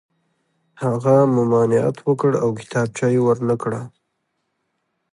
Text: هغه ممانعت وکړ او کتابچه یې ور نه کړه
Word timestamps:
هغه 0.83 1.15
ممانعت 1.37 1.97
وکړ 2.07 2.31
او 2.43 2.49
کتابچه 2.59 3.07
یې 3.13 3.21
ور 3.25 3.37
نه 3.49 3.55
کړه 3.61 3.81